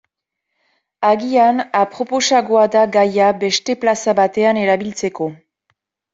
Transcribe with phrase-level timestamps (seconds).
[1.09, 5.31] Agian aproposagoa da gaia beste plaza batean erabiltzeko.